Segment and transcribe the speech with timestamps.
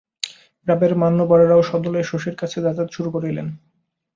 [0.67, 3.47] গ্রামের মান্যবরেরাও সদলে শশীর কাছে যাতায়াত শুরু করিলেন।